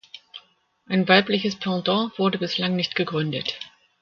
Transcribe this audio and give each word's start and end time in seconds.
Ein 0.87 1.07
weibliche 1.07 1.51
Pendant 1.51 2.17
wurde 2.17 2.39
bislang 2.39 2.75
nicht 2.75 2.95
gegründet. 2.95 3.59